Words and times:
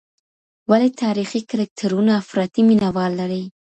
ولې 0.69 0.89
تاریخي 1.03 1.41
کرکټرونه 1.49 2.11
افراطي 2.21 2.61
مینه 2.67 2.89
وال 2.95 3.11
لري؟ 3.21 3.43